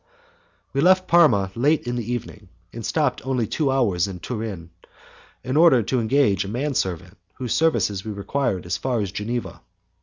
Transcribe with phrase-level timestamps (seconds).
[0.73, 4.71] We left Parma late in the evening, and stopped only two hours in Turin,
[5.43, 9.61] in order to engage a manservant whose services we required as far as Geneva.